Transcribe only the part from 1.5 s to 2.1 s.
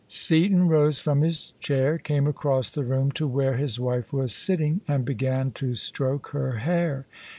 chair,